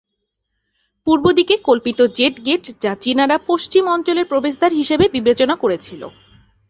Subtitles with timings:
[1.07, 6.01] পূর্বদিকে কল্পিত jade gate যা চীনারা পশ্চিম অঞ্চলের প্রবেশদ্বার হিসাবে বিবেচনা করেছিল।